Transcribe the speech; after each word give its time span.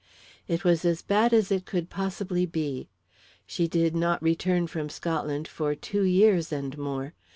"It 0.47 0.63
was 0.63 0.83
as 0.83 1.03
bad 1.03 1.31
as 1.31 1.51
it 1.51 1.67
could 1.67 1.91
possibly 1.91 2.47
be. 2.47 2.89
She 3.45 3.67
did 3.67 3.95
not 3.95 4.19
return 4.23 4.65
from 4.65 4.89
Scotland 4.89 5.47
for 5.47 5.75
two 5.75 6.01
years 6.01 6.51
and 6.51 6.75
more. 6.75 7.13